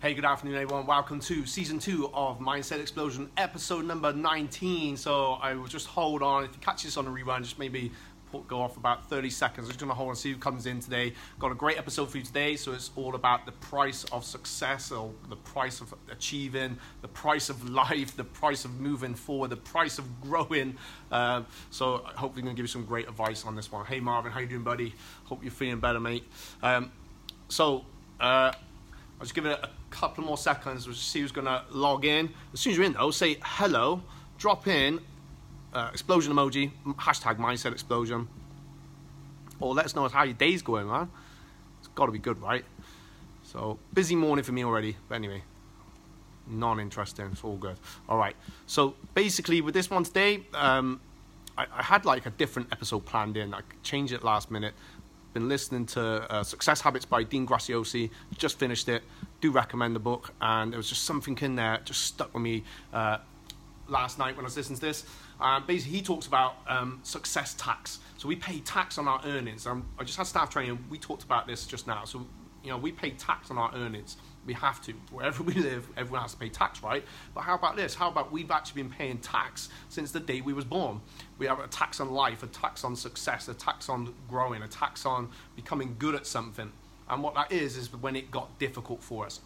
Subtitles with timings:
[0.00, 0.86] Hey, good afternoon, everyone.
[0.86, 4.96] Welcome to season two of Mindset Explosion, episode number 19.
[4.96, 6.44] So I will just hold on.
[6.44, 7.90] If you catch this on a rerun, just maybe
[8.46, 9.66] go off about 30 seconds.
[9.66, 11.14] I'm just going to hold on, see who comes in today.
[11.40, 12.54] Got a great episode for you today.
[12.54, 17.50] So it's all about the price of success, or the price of achieving, the price
[17.50, 20.76] of life, the price of moving forward, the price of growing.
[21.10, 23.84] Uh, so hopefully, I'm going to give you some great advice on this one.
[23.84, 24.94] Hey, Marvin, how you doing, buddy?
[25.24, 26.22] Hope you're feeling better, mate.
[26.62, 26.92] Um,
[27.48, 27.84] so.
[28.20, 28.52] Uh,
[29.18, 30.86] I'll just give it a couple more seconds.
[30.86, 32.30] We'll see who's going to log in.
[32.52, 34.02] As soon as you're in, though, say hello,
[34.38, 35.00] drop in,
[35.74, 38.28] uh, explosion emoji, hashtag mindset explosion,
[39.58, 41.10] or let us know how your day's going, man.
[41.80, 42.64] It's got to be good, right?
[43.42, 44.96] So, busy morning for me already.
[45.08, 45.42] But anyway,
[46.46, 47.30] non interesting.
[47.32, 47.76] It's all good.
[48.08, 48.36] All right.
[48.66, 51.00] So, basically, with this one today, um,
[51.56, 53.52] I, I had like a different episode planned in.
[53.52, 54.74] I changed it last minute
[55.38, 56.00] been listening to
[56.32, 58.10] uh, Success Habits by Dean Graziosi.
[58.36, 59.02] Just finished it.
[59.40, 60.32] Do recommend the book.
[60.40, 63.18] And there was just something in there just stuck with me uh,
[63.88, 65.04] last night when I was listening to this.
[65.40, 68.00] Uh, basically, he talks about um, success tax.
[68.16, 69.66] So we pay tax on our earnings.
[69.66, 70.78] Um, I just had staff training.
[70.90, 72.04] We talked about this just now.
[72.04, 72.26] So
[72.62, 74.16] you know, we pay tax on our earnings.
[74.46, 74.92] We have to.
[75.10, 77.04] Wherever we live, everyone has to pay tax, right?
[77.34, 77.94] But how about this?
[77.94, 81.00] How about we've actually been paying tax since the day we was born?
[81.38, 84.68] We have a tax on life, a tax on success, a tax on growing, a
[84.68, 86.72] tax on becoming good at something.
[87.08, 89.40] And what that is is when it got difficult for us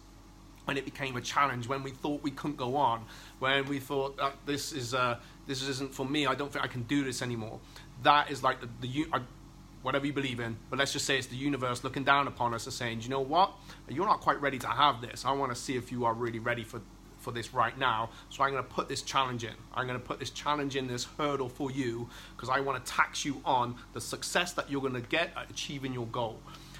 [0.65, 3.05] when it became a challenge, when we thought we couldn't go on,
[3.39, 6.83] when we thought this is uh, this isn't for me, I don't think I can
[6.83, 7.59] do this anymore.
[8.03, 9.21] That is like the, the I,
[9.81, 12.65] whatever you believe in, but let's just say it's the universe looking down upon us
[12.65, 13.51] and saying, you know what,
[13.89, 15.25] you're not quite ready to have this.
[15.25, 16.81] I want to see if you are really ready for
[17.19, 18.09] for this right now.
[18.29, 19.53] So I'm going to put this challenge in.
[19.73, 22.91] I'm going to put this challenge in, this hurdle for you, because I want to
[22.91, 26.37] tax you on the success that you're going to get at achieving your goal.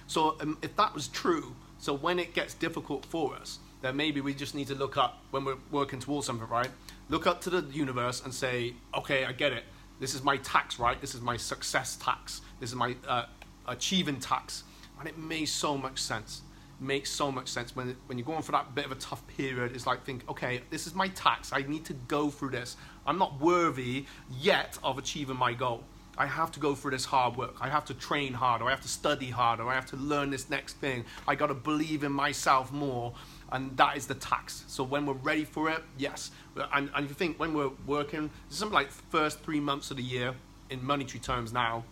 [0.08, 4.22] So um, if that was true, so when it gets difficult for us, then maybe
[4.22, 6.70] we just need to look up when we're working towards something, right?
[7.10, 9.66] Look up to the universe and say, okay, I get it.
[10.00, 11.00] This is my tax, right?
[11.00, 12.42] This is my success tax.
[12.60, 13.26] This is my uh,
[13.68, 14.64] achieving tax.
[15.00, 16.42] And it makes so much sense.
[16.80, 19.26] It makes so much sense when, when you're going for that bit of a tough
[19.28, 19.74] period.
[19.76, 21.52] It's like, think, okay, this is my tax.
[21.52, 22.78] I need to go through this.
[23.06, 24.06] I'm not worthy
[24.40, 25.84] yet of achieving my goal.
[26.18, 27.56] I have to go through this hard work.
[27.60, 28.66] I have to train harder.
[28.66, 29.68] I have to study harder.
[29.68, 31.06] I have to learn this next thing.
[31.28, 33.14] I got to believe in myself more.
[33.52, 34.64] And that is the tax.
[34.68, 36.32] So when we're ready for it, yes.
[36.72, 40.36] And, and you think when we're working, something like first three months of the year
[40.70, 41.84] in monetary terms now,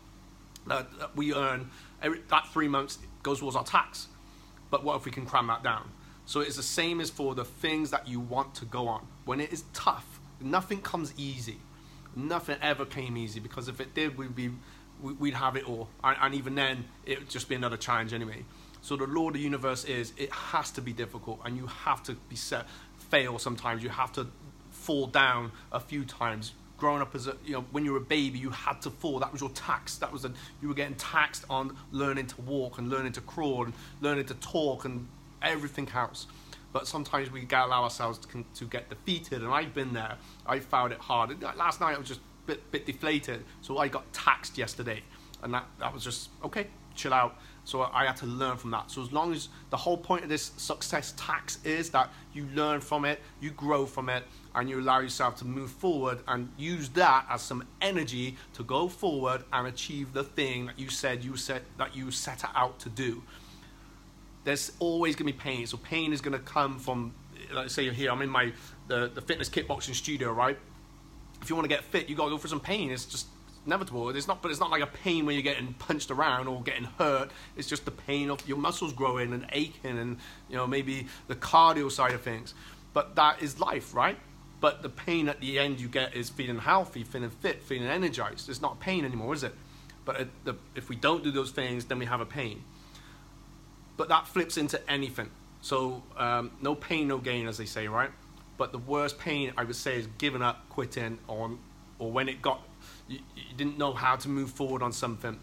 [0.68, 1.72] that, that we earn,
[2.02, 4.08] every, that three months goes towards our tax.
[4.70, 5.90] But what if we can cram that down?
[6.26, 9.08] So it's the same as for the things that you want to go on.
[9.26, 11.58] When it is tough, nothing comes easy
[12.16, 14.52] nothing ever came easy because if it did, we'd be
[15.02, 18.46] we'd have it all, and, and even then, it would just be another challenge anyway.
[18.82, 22.04] So the law of the universe is it has to be difficult, and you have
[22.04, 22.66] to be set
[23.10, 23.84] fail sometimes.
[23.84, 24.28] You have to
[24.70, 26.54] fall down a few times.
[26.78, 29.20] Growing up as a you know when you were a baby, you had to fall.
[29.20, 29.98] That was your tax.
[29.98, 33.66] That was a, you were getting taxed on learning to walk and learning to crawl
[33.66, 35.08] and learning to talk and
[35.42, 36.28] everything else
[36.74, 40.18] but sometimes we allow ourselves to, to get defeated, and I've been there.
[40.46, 41.42] I found it hard.
[41.42, 45.04] Last night I was just a bit, bit deflated, so I got taxed yesterday,
[45.44, 47.38] and that, that was just okay, chill out.
[47.64, 48.90] So I had to learn from that.
[48.90, 52.82] So as long as the whole point of this success tax is that you learn
[52.82, 54.24] from it, you grow from it,
[54.56, 58.88] and you allow yourself to move forward and use that as some energy to go
[58.88, 62.90] forward and achieve the thing that you said you set that you set out to
[62.90, 63.22] do
[64.44, 65.68] there's always going to be pain.
[65.68, 67.13] So pain is going to come from,
[67.53, 68.53] let's say you're here, I'm in my
[68.88, 70.57] the, the fitness kickboxing studio, right?
[71.41, 72.91] If you want to get fit, you got to go for some pain.
[72.91, 73.28] It's just
[73.66, 74.09] inevitable.
[74.09, 76.85] It's not, but it's not like a pain where you're getting punched around or getting
[76.97, 77.31] hurt.
[77.56, 80.18] It's just the pain of your muscles growing and aching, and
[80.50, 82.53] you know maybe the cardio side of things.
[82.94, 84.18] But that is life, right?
[84.59, 88.50] But the pain at the end you get is feeling healthy, feeling fit, feeling energized.
[88.50, 89.56] It's not pain anymore, is it?
[90.06, 90.28] But
[90.75, 92.63] if we don't do those things, then we have a pain
[93.97, 95.29] but that flips into anything.
[95.62, 98.09] So um, no pain, no gain, as they say, right?
[98.58, 101.52] But the worst pain I would say is giving up, quitting, or
[101.99, 102.61] or when it got
[103.08, 105.40] you, you didn't know how to move forward on something,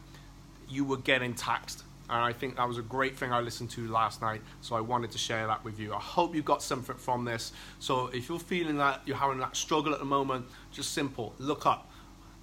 [0.69, 1.85] you were getting taxed.
[2.11, 4.41] And I think that was a great thing I listened to last night.
[4.63, 5.93] So I wanted to share that with you.
[5.93, 7.53] I hope you got something from this.
[7.81, 11.67] So if you're feeling that you're having that struggle at the moment, just simple, look
[11.67, 11.91] up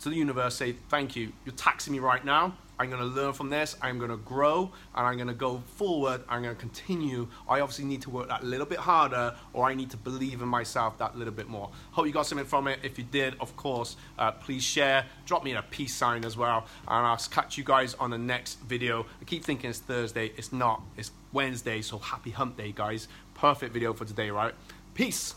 [0.02, 1.32] to the universe, say, thank you.
[1.46, 2.56] You're taxing me right now.
[2.78, 3.76] I'm going to learn from this.
[3.82, 6.24] I'm going to grow and I'm going to go forward.
[6.28, 7.28] I'm going to continue.
[7.48, 10.48] I obviously need to work that little bit harder or I need to believe in
[10.48, 11.70] myself that little bit more.
[11.92, 12.80] Hope you got something from it.
[12.84, 15.06] If you did, of course, uh, please share.
[15.26, 16.66] Drop me a peace sign as well.
[16.88, 19.06] And I'll catch you guys on the next video.
[19.22, 20.34] I keep thinking it's Thursday.
[20.36, 20.82] It's not.
[20.98, 21.82] It's Wednesday.
[21.82, 23.08] So happy hump day, guys.
[23.36, 24.54] Perfect video for today, right?
[24.94, 25.36] Peace.